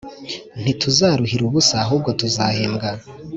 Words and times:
ntituzaruhira 0.61 1.43
ubusa 1.45 1.73
ahubwo 1.83 2.09
tuzahembwa 2.19 2.89